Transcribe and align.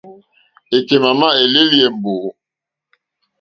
Èkémà 0.77 1.09
émá 1.13 1.27
èlélí 1.43 1.79
è 1.87 1.89
mbǒ. 1.95 2.15